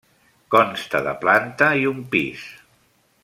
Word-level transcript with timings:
Consta 0.55 1.01
de 1.09 1.13
planta 1.25 1.69
i 1.83 1.87
un 1.93 2.03
pis. 2.17 2.49